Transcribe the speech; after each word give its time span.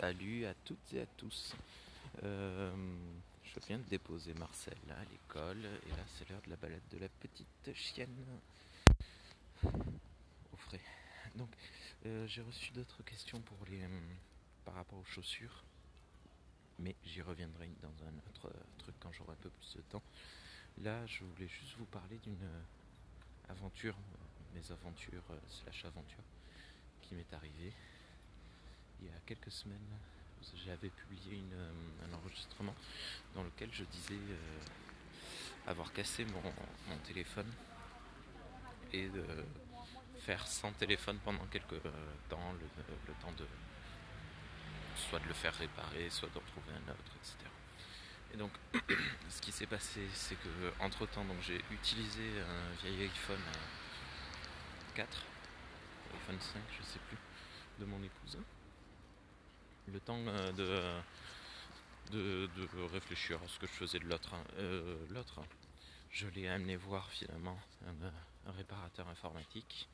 Salut 0.00 0.46
à 0.46 0.54
toutes 0.64 0.92
et 0.92 1.00
à 1.00 1.06
tous. 1.16 1.56
Euh, 2.22 2.70
je 3.42 3.58
viens 3.66 3.78
de 3.78 3.88
déposer 3.88 4.32
Marcel 4.34 4.78
à 4.90 5.02
l'école 5.10 5.58
et 5.64 5.90
là 5.90 6.04
c'est 6.06 6.30
l'heure 6.30 6.40
de 6.42 6.50
la 6.50 6.56
balade 6.56 6.86
de 6.92 6.98
la 6.98 7.08
petite 7.08 7.74
chienne 7.74 8.14
au 9.64 10.56
frais. 10.56 10.80
Donc 11.34 11.48
euh, 12.06 12.28
j'ai 12.28 12.42
reçu 12.42 12.70
d'autres 12.70 13.02
questions 13.02 13.42
euh, 13.72 13.88
par 14.64 14.74
rapport 14.74 15.00
aux 15.00 15.04
chaussures, 15.04 15.64
mais 16.78 16.94
j'y 17.04 17.20
reviendrai 17.20 17.68
dans 17.82 18.06
un 18.06 18.16
autre 18.28 18.52
truc 18.78 18.94
quand 19.00 19.10
j'aurai 19.10 19.32
un 19.32 19.42
peu 19.42 19.50
plus 19.50 19.78
de 19.78 19.82
temps. 19.90 20.02
Là 20.82 21.04
je 21.06 21.24
voulais 21.24 21.48
juste 21.48 21.76
vous 21.76 21.86
parler 21.86 22.18
d'une 22.18 22.48
aventure, 23.48 23.96
mes 24.54 24.70
aventures 24.70 25.24
slash 25.48 25.86
aventures 25.86 26.24
qui 27.02 27.16
m'est 27.16 27.34
arrivée 27.34 27.72
quelques 29.28 29.52
semaines, 29.52 29.76
j'avais 30.64 30.88
publié 30.88 31.42
euh, 31.52 31.70
un 32.08 32.14
enregistrement 32.14 32.74
dans 33.34 33.42
lequel 33.42 33.68
je 33.70 33.84
disais 33.84 34.14
euh, 34.14 34.60
avoir 35.66 35.92
cassé 35.92 36.24
mon, 36.24 36.96
téléphone 37.06 37.52
et 38.94 39.06
de 39.08 39.24
faire 40.20 40.46
sans 40.46 40.72
téléphone 40.72 41.18
pendant 41.26 41.44
quelques 41.50 41.74
euh, 41.74 42.14
temps, 42.30 42.54
le, 42.58 43.14
temps 43.20 43.32
de 43.32 43.44
soit 44.96 45.18
de 45.18 45.28
le 45.28 45.34
faire 45.34 45.54
réparer, 45.54 46.08
soit 46.08 46.30
d'en 46.30 46.40
trouver 46.40 46.72
un 46.72 46.90
autre, 46.90 47.12
etc. 47.20 47.36
Et 48.32 48.38
donc, 48.38 48.52
ce 49.28 49.42
qui 49.42 49.52
s'est 49.52 49.66
passé, 49.66 50.08
c'est 50.14 50.36
que 50.36 50.72
entre 50.80 51.04
temps, 51.04 51.24
donc 51.26 51.36
j'ai 51.42 51.62
utilisé 51.70 52.40
un 52.40 52.82
vieil 52.82 53.04
iPhone 53.04 53.44
4, 54.94 55.22
iPhone 56.14 56.40
5, 56.40 56.62
je 56.80 56.82
sais 56.82 57.00
plus, 57.10 57.18
de 57.78 57.84
mon 57.84 58.02
épouse 58.02 58.38
le 59.92 59.97
euh, 60.10 61.00
de, 62.10 62.46
de, 62.46 62.82
réfléchir 62.92 63.38
à 63.42 63.48
ce 63.48 63.58
que 63.58 63.66
je 63.66 63.72
faisais 63.72 63.98
de 63.98 64.06
l'autre. 64.06 64.34
Euh, 64.56 64.96
l'autre, 65.10 65.42
je 66.10 66.26
l'ai 66.28 66.48
amené 66.48 66.76
voir 66.76 67.10
finalement 67.10 67.58
un, 67.86 68.52
réparateur 68.52 69.06
informatique 69.08 69.86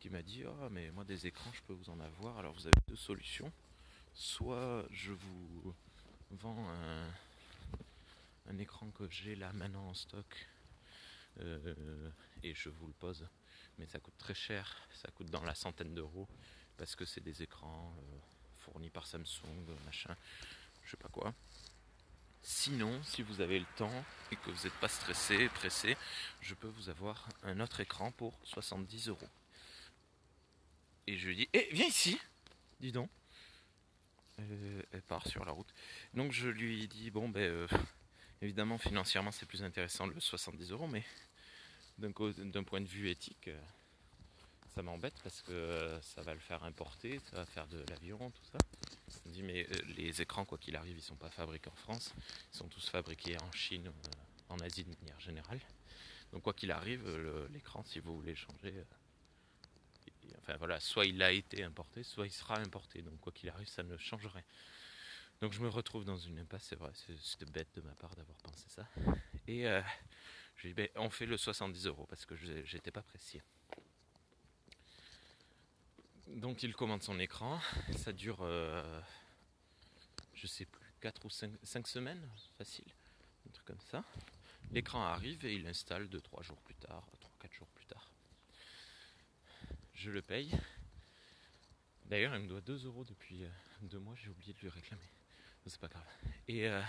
qui 0.00 0.10
m'a 0.10 0.22
dit 0.22 0.42
Oh, 0.44 0.68
mais 0.70 0.90
moi, 0.90 1.04
des 1.04 1.28
écrans, 1.28 1.52
je 1.52 1.62
peux 1.62 1.72
vous 1.72 1.88
en 1.90 2.00
avoir. 2.00 2.38
Alors, 2.38 2.52
vous 2.54 2.66
avez 2.66 2.80
deux 2.88 2.96
solutions. 2.96 3.52
Soit 4.12 4.86
je 4.90 5.12
vous 5.12 5.74
vends 6.32 6.68
un, 8.48 8.58
écran 8.58 8.90
que 8.90 9.08
j'ai 9.08 9.36
là 9.36 9.52
maintenant 9.52 9.88
en 9.88 9.94
stock 9.94 10.48
euh, 11.40 12.10
et 12.42 12.54
je 12.54 12.68
vous 12.68 12.86
le 12.86 12.92
pose, 12.92 13.26
mais 13.78 13.86
ça 13.86 13.98
coûte 13.98 14.14
très 14.18 14.34
cher, 14.34 14.88
ça 14.92 15.10
coûte 15.12 15.28
dans 15.30 15.42
la 15.42 15.54
centaine 15.54 15.94
d'euros 15.94 16.28
parce 16.76 16.94
que 16.94 17.04
c'est 17.04 17.20
des 17.20 17.42
écrans 17.42 17.92
fourni 18.64 18.90
par 18.90 19.06
Samsung, 19.06 19.76
machin, 19.84 20.16
je 20.84 20.90
sais 20.90 20.96
pas 20.96 21.08
quoi. 21.08 21.34
Sinon, 22.42 23.02
si 23.02 23.22
vous 23.22 23.40
avez 23.40 23.58
le 23.58 23.66
temps 23.76 24.04
et 24.30 24.36
que 24.36 24.50
vous 24.50 24.64
n'êtes 24.64 24.78
pas 24.80 24.88
stressé, 24.88 25.48
pressé, 25.48 25.96
je 26.40 26.54
peux 26.54 26.68
vous 26.68 26.88
avoir 26.90 27.28
un 27.42 27.60
autre 27.60 27.80
écran 27.80 28.10
pour 28.12 28.38
70 28.44 29.08
euros. 29.08 29.28
Et 31.06 31.16
je 31.16 31.28
lui 31.28 31.36
dis, 31.36 31.48
eh, 31.52 31.68
viens 31.72 31.86
ici, 31.86 32.18
dis 32.80 32.92
donc. 32.92 33.10
Elle, 34.36 35.02
part 35.06 35.26
sur 35.28 35.44
la 35.44 35.52
route. 35.52 35.72
Donc 36.12 36.32
je 36.32 36.48
lui 36.48 36.88
dis, 36.88 37.10
bon, 37.10 37.28
ben, 37.28 37.40
euh, 37.40 37.68
évidemment, 38.42 38.78
financièrement, 38.78 39.30
c'est 39.30 39.46
plus 39.46 39.62
intéressant 39.62 40.06
le 40.06 40.18
70 40.18 40.72
euros, 40.72 40.88
mais 40.88 41.04
d'un 41.98 42.12
point 42.64 42.80
de 42.80 42.88
vue 42.88 43.08
éthique, 43.10 43.48
euh, 43.48 43.60
ça 44.74 44.82
m'embête 44.82 45.14
parce 45.22 45.40
que 45.42 45.52
euh, 45.52 46.00
ça 46.00 46.22
va 46.22 46.34
le 46.34 46.40
faire 46.40 46.64
importer, 46.64 47.20
ça 47.30 47.36
va 47.36 47.46
faire 47.46 47.66
de 47.68 47.84
l'avion, 47.88 48.30
tout 48.30 48.44
ça. 48.50 48.58
Je 49.08 49.28
me 49.28 49.34
dit 49.34 49.42
mais 49.42 49.66
euh, 49.70 49.80
les 49.96 50.20
écrans 50.20 50.44
quoi 50.44 50.58
qu'il 50.58 50.74
arrive 50.74 50.96
ils 50.96 51.02
sont 51.02 51.16
pas 51.16 51.30
fabriqués 51.30 51.70
en 51.70 51.76
France, 51.76 52.12
ils 52.52 52.56
sont 52.56 52.68
tous 52.68 52.88
fabriqués 52.88 53.36
en 53.38 53.52
Chine, 53.52 53.86
euh, 53.86 54.52
en 54.52 54.58
Asie 54.58 54.84
de 54.84 54.94
manière 55.00 55.20
générale. 55.20 55.60
Donc 56.32 56.42
quoi 56.42 56.52
qu'il 56.52 56.72
arrive, 56.72 57.08
l'écran 57.52 57.84
si 57.84 58.00
vous 58.00 58.16
voulez 58.16 58.34
changer, 58.34 58.74
enfin 60.40 60.56
voilà, 60.56 60.80
soit 60.80 61.06
il 61.06 61.22
a 61.22 61.30
été 61.30 61.62
importé, 61.62 62.02
soit 62.02 62.26
il 62.26 62.32
sera 62.32 62.58
importé. 62.58 63.02
Donc 63.02 63.20
quoi 63.20 63.32
qu'il 63.32 63.48
arrive, 63.50 63.68
ça 63.68 63.84
ne 63.84 63.96
changerait. 63.96 64.44
Donc 65.40 65.52
je 65.52 65.60
me 65.60 65.68
retrouve 65.68 66.04
dans 66.04 66.16
une 66.16 66.40
impasse, 66.40 66.64
c'est 66.64 66.76
vrai, 66.76 66.90
c'était 67.22 67.44
bête 67.44 67.68
de 67.76 67.82
ma 67.82 67.92
part 67.92 68.16
d'avoir 68.16 68.36
pensé 68.38 68.64
ça. 68.68 68.88
Et 69.46 69.62
je 70.56 70.62
lui 70.62 70.70
dis, 70.70 70.74
ben, 70.74 70.88
on 70.96 71.10
fait 71.10 71.26
le 71.26 71.36
70 71.36 71.86
euros 71.86 72.06
parce 72.08 72.26
que 72.26 72.34
j'étais 72.64 72.90
pas 72.90 73.02
précis. 73.02 73.40
Donc 76.34 76.64
il 76.64 76.74
commande 76.74 77.00
son 77.00 77.20
écran, 77.20 77.60
ça 77.96 78.12
dure, 78.12 78.38
euh, 78.40 79.00
je 80.34 80.48
sais 80.48 80.64
plus, 80.64 80.92
4 81.00 81.24
ou 81.26 81.30
5, 81.30 81.86
semaines, 81.86 82.28
facile, 82.58 82.84
un 83.46 83.52
truc 83.52 83.64
comme 83.66 83.80
ça. 83.88 84.02
L'écran 84.72 85.04
arrive 85.04 85.46
et 85.46 85.54
il 85.54 85.64
installe 85.68 86.08
2-3 86.08 86.42
jours 86.42 86.56
plus 86.64 86.74
tard, 86.74 87.06
3-4 87.40 87.52
jours 87.54 87.68
plus 87.68 87.86
tard. 87.86 88.10
Je 89.94 90.10
le 90.10 90.22
paye. 90.22 90.50
D'ailleurs, 92.06 92.34
il 92.34 92.42
me 92.42 92.48
doit 92.48 92.60
2 92.62 92.84
euros 92.86 93.04
depuis 93.04 93.44
2 93.82 93.96
euh, 93.96 94.00
mois, 94.00 94.16
j'ai 94.16 94.28
oublié 94.28 94.52
de 94.54 94.58
lui 94.58 94.70
réclamer. 94.70 95.08
C'est 95.66 95.80
pas 95.80 95.88
grave. 95.88 96.06
Et 96.48 96.68
euh, 96.68 96.82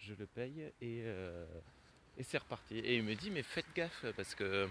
je 0.00 0.12
le 0.12 0.26
paye 0.26 0.70
et, 0.82 0.98
et 0.98 2.22
c'est 2.22 2.38
reparti. 2.38 2.76
Et 2.76 2.96
il 2.96 3.02
me 3.02 3.14
dit, 3.14 3.30
mais 3.30 3.42
faites 3.42 3.72
gaffe 3.74 4.04
parce 4.16 4.34
que 4.34 4.68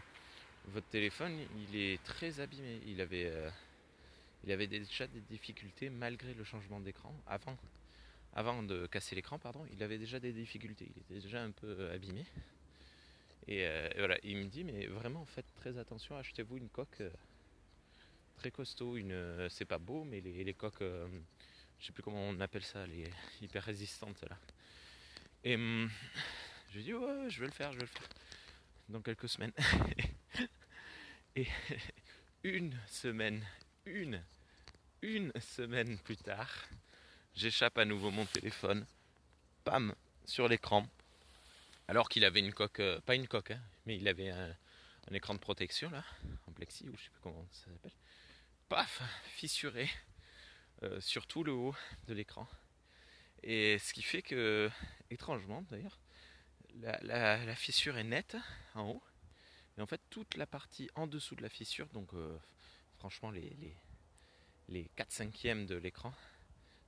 votre 0.68 0.88
téléphone, 0.88 1.38
il 1.70 1.76
est 1.76 2.04
très 2.04 2.40
abîmé. 2.40 2.82
Il 2.86 3.02
avait, 3.02 3.26
euh, 3.26 3.50
il 4.44 4.52
avait 4.52 4.68
déjà 4.68 5.08
des 5.08 5.22
difficultés 5.22 5.90
malgré 5.90 6.34
le 6.34 6.44
changement 6.44 6.80
d'écran. 6.80 7.14
Avant, 7.28 7.58
avant 8.34 8.64
de 8.64 8.88
casser 8.88 9.16
l'écran, 9.16 9.40
pardon, 9.40 9.66
il 9.72 9.84
avait 9.84 9.98
déjà 9.98 10.20
des 10.20 10.32
difficultés. 10.32 10.90
Il 10.96 11.02
était 11.02 11.22
déjà 11.26 11.44
un 11.44 11.52
peu 11.52 11.68
euh, 11.68 11.96
abîmé. 11.96 12.26
Euh, 13.50 13.90
et, 13.94 13.98
voilà, 13.98 14.18
il 14.24 14.38
me 14.38 14.46
dit, 14.46 14.64
mais 14.64 14.86
vraiment, 14.88 15.26
faites 15.26 15.54
très 15.56 15.78
attention. 15.78 16.18
Achetez-vous 16.18 16.58
une 16.58 16.70
coque 16.70 17.04
très 18.38 18.52
costaud. 18.52 18.96
Une, 18.96 19.48
c'est 19.50 19.66
pas 19.66 19.80
beau, 19.80 20.04
mais 20.06 20.22
les, 20.22 20.54
coques, 20.54 20.82
je 20.82 21.86
sais 21.86 21.92
plus 21.92 22.04
comment 22.04 22.22
on 22.22 22.40
appelle 22.40 22.64
ça, 22.64 22.88
les 22.88 23.10
hyper 23.42 23.64
résistantes 23.64 24.24
là. 24.30 24.38
Et 25.44 25.56
hum, 25.56 25.90
je 26.70 26.78
lui 26.78 26.84
dis, 26.86 26.94
ouais, 26.94 27.30
je 27.30 27.42
vais 27.42 27.48
le 27.48 27.52
faire, 27.52 27.74
je 27.74 27.80
vais 27.80 27.84
le 27.84 27.88
faire 27.88 28.08
dans 28.88 29.02
quelques 29.02 29.28
semaines. 29.28 29.52
Et 31.36 31.48
une 32.44 32.78
semaine, 32.88 33.46
une, 33.86 34.24
une 35.02 35.32
semaine 35.40 35.98
plus 36.00 36.18
tard, 36.18 36.52
j'échappe 37.34 37.78
à 37.78 37.86
nouveau 37.86 38.12
mon 38.12 38.26
téléphone, 38.26 38.86
pam, 39.64 39.96
sur 40.26 40.48
l'écran. 40.48 40.88
Alors 41.88 42.08
qu'il 42.08 42.24
avait 42.24 42.40
une 42.40 42.54
coque, 42.54 42.80
euh, 42.80 43.02
pas 43.02 43.16
une 43.16 43.28
coque, 43.28 43.52
hein, 43.52 43.62
mais 43.86 43.98
il 43.98 44.08
avait 44.08 44.30
un, 44.30 44.56
écran 45.12 45.34
de 45.34 45.40
protection 45.40 45.90
là, 45.90 46.04
en 46.48 46.52
plexi 46.52 46.88
ou 46.88 46.96
je 46.98 47.04
sais 47.04 47.10
plus 47.10 47.22
comment 47.22 47.48
ça 47.52 47.66
s'appelle. 47.66 47.92
Paf, 48.70 49.02
fissuré 49.26 49.90
euh, 50.84 51.02
sur 51.02 51.28
tout 51.28 51.44
le 51.44 51.52
haut 51.52 51.76
de 52.08 52.14
l'écran. 52.14 52.48
Et 53.42 53.78
ce 53.80 53.94
qui 53.94 54.02
fait 54.02 54.22
que, 54.22 54.70
étrangement 55.10 55.64
d'ailleurs, 55.70 56.00
la, 56.76 57.56
fissure 57.56 57.98
est 57.98 58.04
nette 58.04 58.38
en 58.76 58.90
haut. 58.90 59.04
Et 59.78 59.82
en 59.82 59.86
fait, 59.86 60.02
toute 60.10 60.36
la 60.36 60.46
partie 60.46 60.90
en 60.96 61.08
dessous 61.08 61.36
de 61.36 61.42
la 61.42 61.50
fissure, 61.50 61.88
donc 61.90 62.14
euh, 62.14 62.38
franchement, 62.98 63.32
les, 63.32 63.50
les, 63.60 63.76
les 64.70 64.90
4 64.96 65.12
cinquièmes 65.12 65.66
de 65.66 65.76
l'écran 65.76 66.14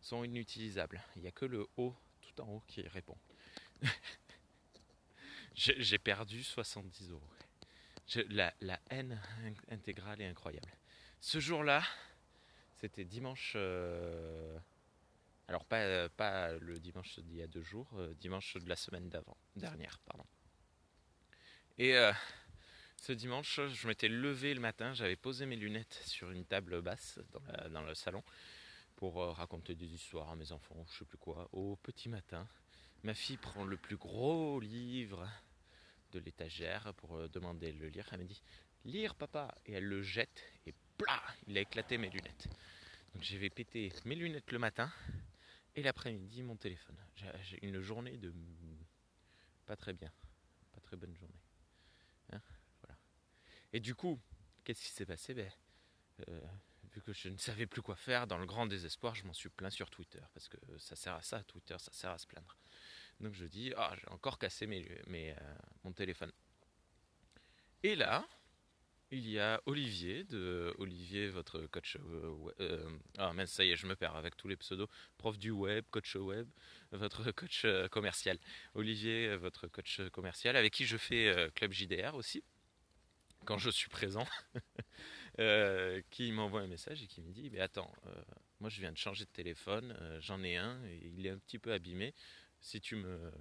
sont 0.02 0.24
inutilisables. 0.24 1.02
Il 1.16 1.24
n'y 1.24 1.28
a 1.28 1.32
que 1.32 1.46
le 1.46 1.68
haut, 1.78 1.96
tout 2.22 2.42
en 2.42 2.48
haut, 2.48 2.64
qui 2.68 2.82
répond. 2.88 3.18
J'ai 5.56 5.98
perdu 5.98 6.44
70 6.44 7.12
euros. 7.12 7.30
la, 8.30 8.54
haine 8.90 9.20
intégrale 9.70 10.22
est 10.22 10.28
incroyable. 10.28 10.70
Ce 11.22 11.40
jour-là, 11.40 11.82
c'était 12.76 13.06
dimanche. 13.06 13.54
Euh, 13.56 14.58
alors 15.48 15.64
pas, 15.66 16.10
pas 16.10 16.52
le 16.54 16.78
dimanche 16.80 17.20
d'il 17.20 17.38
y 17.38 17.42
a 17.42 17.48
deux 17.48 17.62
jours, 17.62 17.88
euh, 17.96 18.14
dimanche 18.16 18.58
de 18.58 18.68
la 18.68 18.76
semaine 18.76 19.10
d'avant, 19.10 19.38
dernière, 19.56 20.00
pardon. 20.06 20.26
Et 21.78 21.96
euh, 21.96 22.12
ce 23.06 23.14
dimanche, 23.14 23.60
je 23.68 23.88
m'étais 23.88 24.08
levé 24.08 24.56
le 24.56 24.60
matin, 24.60 24.96
j'avais 24.96 25.16
posé 25.16 25.46
mes 25.46 25.56
lunettes 25.56 26.02
sur 26.08 26.32
une 26.32 26.44
table 26.44 26.82
basse 26.82 27.20
dans, 27.70 27.84
le 27.84 27.94
salon 27.94 28.24
pour 28.96 29.18
raconter 29.36 29.76
des 29.76 29.86
histoires 29.86 30.32
à 30.32 30.36
mes 30.36 30.52
enfants, 30.52 30.84
je 30.90 30.98
sais 30.98 31.06
plus 31.06 31.20
quoi. 31.20 31.48
Au 31.52 31.76
petit 31.76 32.10
matin, 32.10 32.48
ma 33.04 33.14
fille 33.14 33.38
prend 33.38 33.64
le 33.64 33.78
plus 33.78 33.96
gros 33.96 34.60
livre 34.60 35.30
de 36.14 36.20
l'étagère 36.20 36.96
pour 36.96 37.30
demander 37.30 37.74
de 37.74 37.80
le 37.80 37.90
lire. 37.90 38.08
Elle 38.12 38.22
me 38.22 38.26
dit 38.26 38.42
Lire, 38.86 39.14
papa 39.14 39.54
Et 39.68 39.74
elle 39.74 39.86
le 39.86 40.02
jette 40.02 40.44
et 40.66 40.74
plah 40.98 41.22
Il 41.46 41.56
a 41.60 41.62
éclaté 41.62 42.00
mes 42.00 42.10
lunettes. 42.10 42.48
Donc 43.14 43.22
j'avais 43.22 43.52
pété 43.52 43.94
mes 44.06 44.16
lunettes 44.16 44.52
le 44.52 44.58
matin 44.58 44.92
et 45.76 45.84
l'après-midi, 45.84 46.42
mon 46.42 46.56
téléphone. 46.56 46.98
J'ai 47.44 47.64
une 47.64 47.82
journée 47.82 48.18
de 48.18 48.34
pas 49.68 49.76
très 49.76 49.94
bien, 49.94 50.12
pas 50.74 50.80
très 50.82 50.98
bonne 50.98 51.16
journée. 51.16 51.42
Hein. 52.32 52.42
Et 53.76 53.82
du 53.82 53.94
coup, 53.94 54.18
qu'est-ce 54.64 54.86
qui 54.86 54.92
s'est 54.92 55.06
passé? 55.06 55.34
Ben, 55.34 55.52
euh, 56.30 56.40
vu 56.94 57.02
que 57.02 57.12
je 57.12 57.28
ne 57.28 57.36
savais 57.36 57.66
plus 57.66 57.82
quoi 57.82 57.98
faire, 57.98 58.26
dans 58.26 58.38
le 58.38 58.46
grand 58.46 58.68
désespoir, 58.68 59.16
je 59.16 59.26
m'en 59.26 59.34
suis 59.34 59.50
plaint 59.50 59.70
sur 59.70 59.90
Twitter, 59.90 60.22
parce 60.34 60.48
que 60.48 60.56
ça 60.78 60.96
sert 60.96 61.14
à 61.14 61.22
ça, 61.22 61.44
Twitter, 61.44 61.76
ça 61.78 61.92
sert 61.92 62.12
à 62.12 62.18
se 62.18 62.26
plaindre. 62.26 62.56
Donc 63.20 63.34
je 63.34 63.44
dis, 63.44 63.74
ah, 63.76 63.94
j'ai 64.00 64.08
encore 64.12 64.40
cassé 64.40 64.66
mes, 64.66 64.88
euh, 65.10 65.34
mon 65.84 65.92
téléphone. 65.92 66.32
Et 67.84 67.98
là, 67.98 68.26
il 69.12 69.30
y 69.30 69.42
a 69.42 69.62
Olivier, 69.66 70.24
de 70.24 70.74
Olivier, 70.78 71.28
votre 71.28 71.66
coach. 71.66 71.98
Euh, 71.98 72.34
euh, 72.62 72.90
ah 73.18 73.34
mince, 73.34 73.52
ça 73.52 73.66
y 73.66 73.72
est, 73.72 73.76
je 73.76 73.88
me 73.88 73.98
perds 73.98 74.16
avec 74.16 74.38
tous 74.38 74.48
les 74.48 74.56
pseudos. 74.56 74.88
Prof 75.18 75.38
du 75.38 75.52
web, 75.52 75.84
coach 75.92 76.16
web, 76.16 76.48
votre 76.94 77.30
coach 77.34 77.66
commercial. 77.92 78.40
Olivier, 78.74 79.36
votre 79.36 79.68
coach 79.68 80.00
commercial, 80.14 80.56
avec 80.56 80.72
qui 80.72 80.86
je 80.86 80.96
fais 80.96 81.52
Club 81.56 81.74
JDR 81.74 82.16
aussi, 82.16 82.42
quand 83.46 83.58
je 83.58 83.70
suis 83.70 83.90
présent. 83.90 84.26
qui 86.12 86.32
m'envoie 86.32 86.62
un 86.62 86.68
message 86.68 87.04
et 87.04 87.08
qui 87.08 87.22
me 87.22 87.30
dit 87.34 87.50
Mais 87.52 87.60
attends, 87.60 87.92
moi 88.62 88.70
je 88.70 88.80
viens 88.80 88.94
de 88.94 88.98
changer 88.98 89.26
de 89.26 89.30
téléphone, 89.32 89.94
j'en 90.22 90.42
ai 90.44 90.56
un 90.56 90.82
et 90.86 91.12
il 91.18 91.26
est 91.26 91.30
un 91.30 91.38
petit 91.38 91.60
peu 91.60 91.74
abîmé 91.74 92.14
si 92.66 92.82
tu 92.82 92.96
me, 92.96 93.32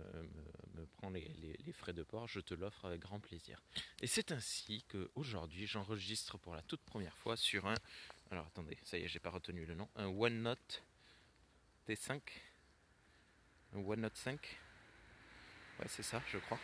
prends 0.99 1.09
les, 1.09 1.57
frais 1.73 1.95
de 1.95 2.03
port, 2.03 2.29
je 2.29 2.41
te 2.41 2.53
l'offre 2.53 2.85
avec 2.85 3.01
grand 3.01 3.21
plaisir. 3.21 3.63
Et 4.03 4.07
c'est 4.07 4.33
ainsi 4.33 4.85
qu'aujourd'hui, 4.91 5.67
j'enregistre 5.67 6.37
pour 6.37 6.55
la 6.55 6.61
toute 6.61 6.83
première 6.83 7.17
fois 7.17 7.37
sur 7.37 7.67
un. 7.67 7.75
Alors 8.31 8.47
attendez, 8.47 8.77
ça 8.83 8.99
y 8.99 9.05
est, 9.05 9.09
j'ai 9.09 9.21
pas 9.21 9.31
retenu 9.31 9.65
le 9.65 9.75
nom. 9.75 9.89
Un 9.97 10.09
OneNote 10.09 10.83
T5. 11.89 12.21
Un 13.73 13.79
OneNote 13.79 14.17
5. 14.17 14.41
Ouais, 15.79 15.87
c'est 15.89 16.03
ça, 16.03 16.23
je 16.31 16.37
crois. 16.39 16.61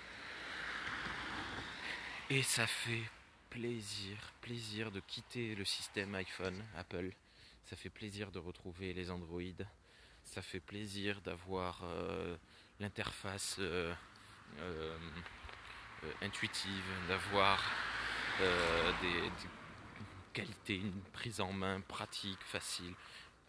Et 2.28 2.42
ça 2.42 2.66
fait 2.66 3.02
plaisir, 3.50 4.16
plaisir 4.40 4.90
de 4.90 5.00
quitter 5.00 5.54
le 5.54 5.64
système 5.64 6.14
iPhone, 6.14 6.64
Apple. 6.76 7.12
Ça 7.64 7.76
fait 7.76 7.90
plaisir 7.90 8.30
de 8.30 8.38
retrouver 8.38 8.94
les 8.94 9.10
Android 9.10 9.42
ça 10.24 10.42
fait 10.42 10.60
plaisir 10.60 11.20
d'avoir 11.22 11.80
euh, 11.84 12.36
l'interface 12.78 13.56
euh, 13.58 13.92
euh, 14.60 14.96
intuitive, 16.22 16.84
d'avoir 17.08 17.62
des, 19.02 19.30
qualités, 20.32 20.76
une 20.76 21.02
prise 21.12 21.42
en 21.42 21.52
main 21.52 21.82
pratique, 21.82 22.38
facile. 22.44 22.94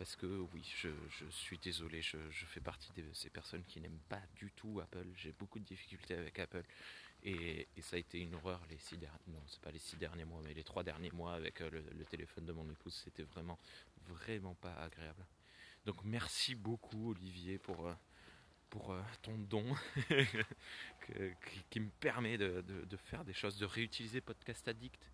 Parce 0.02 0.16
que 0.16 0.26
oui, 0.26 0.64
je, 0.82 0.90
suis 1.30 1.60
désolé, 1.60 2.02
je, 2.02 2.18
fais 2.48 2.60
partie 2.60 2.92
de 2.94 3.04
ces 3.14 3.30
personnes 3.30 3.64
qui 3.66 3.80
n'aiment 3.80 4.02
pas 4.10 4.24
du 4.36 4.50
tout 4.50 4.80
Apple. 4.82 5.06
J'ai 5.16 5.32
beaucoup 5.32 5.60
de 5.60 5.64
difficultés 5.64 6.16
avec 6.16 6.40
Apple. 6.40 6.64
Et, 7.22 7.68
ça 7.82 7.98
a 7.98 8.00
été 8.00 8.20
une 8.20 8.34
horreur 8.34 8.66
les 8.72 8.80
six 8.80 8.98
derniers, 8.98 9.20
non, 9.28 9.44
c'est 9.46 9.62
pas 9.62 9.70
les 9.70 9.78
six 9.78 9.98
derniers 9.98 10.26
mois, 10.26 10.42
mais 10.44 10.56
les 10.56 10.64
trois 10.64 10.82
derniers 10.82 11.12
mois 11.12 11.36
avec 11.36 11.60
le, 11.60 11.84
le 11.96 12.06
téléphone 12.06 12.48
de 12.48 12.52
mon 12.52 12.68
épouse, 12.68 13.00
c'était 13.06 13.22
vraiment, 13.22 13.60
vraiment 14.08 14.56
pas 14.56 14.74
agréable. 14.74 15.24
Donc 15.86 16.04
merci 16.04 16.56
beaucoup 16.56 17.12
Olivier 17.12 17.60
pour, 17.60 17.88
euh, 17.88 17.94
pour 18.72 18.94
euh, 18.94 19.04
ton 19.22 19.38
don 19.38 19.76
qui, 21.70 21.80
me 21.80 21.92
permet 22.00 22.40
de, 22.40 22.64
faire 23.06 23.24
des 23.24 23.34
choses, 23.34 23.60
de 23.60 23.68
réutiliser 23.68 24.20
Podcast 24.20 24.68
Addict. 24.68 25.12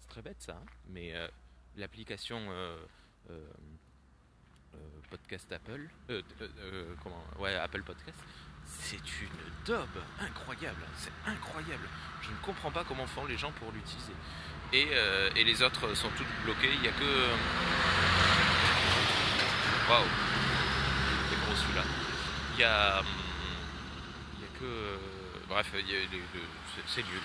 C'est 0.00 0.08
très 0.08 0.20
bête 0.20 0.42
ça, 0.42 0.58
hein, 0.58 0.66
mais 0.84 1.14
euh, 1.14 1.28
l'application 1.76 2.46
Podcast 5.10 5.52
Apple, 5.52 5.88
comment, 7.02 7.22
ouais, 7.38 7.54
Apple 7.56 7.82
Podcast, 7.82 8.18
c'est 8.64 8.96
une 8.96 9.28
daube 9.66 10.02
incroyable, 10.20 10.82
c'est 10.96 11.12
incroyable. 11.26 11.88
Je 12.22 12.30
ne 12.30 12.36
comprends 12.42 12.70
pas 12.70 12.84
comment 12.84 13.06
font 13.06 13.26
les 13.26 13.36
gens 13.36 13.52
pour 13.52 13.70
l'utiliser. 13.72 14.14
Et, 14.72 15.44
les 15.44 15.62
autres 15.62 15.94
sont 15.94 16.08
toutes 16.16 16.26
bloquées, 16.44 16.72
il 16.72 16.80
n'y 16.80 16.88
a 16.88 16.92
que 16.92 17.28
Waouh 19.88 20.04
C'est 21.28 21.40
gros 21.44 21.56
celui-là. 21.56 21.82
Il 22.54 22.60
y 22.60 22.64
a. 22.64 23.00
Hum, 23.00 23.06
a 23.06 24.58
que. 24.58 24.64
Euh, 24.64 24.96
bref, 25.48 25.70
c'est 26.86 27.02
nul. 27.02 27.20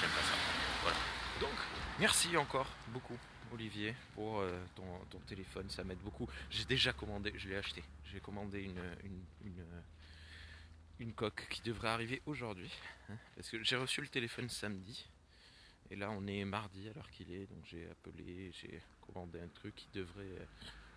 J'aime 0.00 0.10
pas 0.10 0.22
ça. 0.22 0.34
Voilà. 0.82 0.96
Donc, 1.40 1.56
merci 2.00 2.36
encore 2.36 2.66
beaucoup, 2.88 3.18
Olivier, 3.52 3.94
pour 4.14 4.40
euh, 4.40 4.58
ton, 4.74 5.18
téléphone. 5.26 5.68
Ça 5.70 5.84
m'aide 5.84 5.98
beaucoup. 5.98 6.28
J'ai 6.50 6.64
déjà 6.64 6.92
commandé, 6.92 7.32
je 7.36 7.48
l'ai 7.48 7.56
acheté. 7.56 7.82
J'ai 8.12 8.20
commandé 8.20 8.70
une, 11.00 11.12
coque 11.14 11.46
qui 11.50 11.62
devrait 11.62 11.88
arriver 11.88 12.22
aujourd'hui. 12.26 12.72
Hein, 13.08 13.16
parce 13.36 13.50
que 13.50 13.62
j'ai 13.62 13.76
reçu 13.76 14.00
le 14.00 14.08
téléphone 14.08 14.48
samedi. 14.48 15.06
Et 15.90 15.96
là, 15.96 16.10
on 16.10 16.26
est 16.26 16.44
mardi 16.44 16.88
alors 16.88 17.10
qu'il 17.10 17.32
est. 17.32 17.46
Donc, 17.46 17.64
j'ai 17.64 17.88
appelé, 17.90 18.52
j'ai 18.60 18.82
commandé 19.00 19.40
un 19.40 19.48
truc 19.48 19.74
qui 19.74 19.88
devrait 19.94 20.46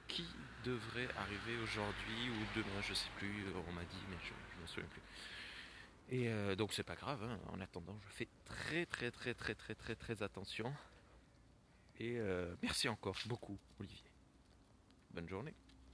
qui 0.08 0.26
devrait 0.66 1.08
arriver 1.18 1.58
aujourd'hui 1.64 2.30
ou 2.30 2.60
demain, 2.60 2.82
je 2.82 2.94
sais 2.94 3.08
plus, 3.18 3.46
on 3.66 3.72
m'a 3.72 3.86
dit, 3.86 4.04
mais 4.10 4.18
je 4.22 4.34
ne 4.58 4.62
me 4.62 4.68
souviens 4.68 4.90
plus. 4.90 5.02
Et 6.10 6.28
euh, 6.28 6.56
donc 6.56 6.74
c'est 6.74 6.84
pas 6.84 6.96
grave, 6.96 7.24
hein. 7.24 7.40
en 7.54 7.62
attendant, 7.62 7.98
je 8.10 8.14
fais 8.14 8.28
très 8.44 8.86
très 8.86 9.10
très 9.12 9.34
très 9.34 9.56
très 9.56 9.74
très 9.74 9.96
très 9.96 10.22
attention. 10.22 10.74
Et 12.02 12.18
euh, 12.18 12.56
merci 12.64 12.90
encore 12.90 13.16
beaucoup, 13.28 13.60
Olivier. 13.80 14.10
Bonne 15.12 15.30
journée. 15.30 15.54